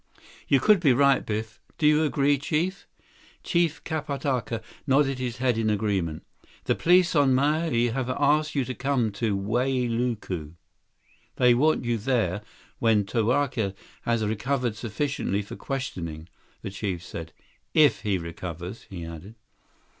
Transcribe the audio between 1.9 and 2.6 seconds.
agree,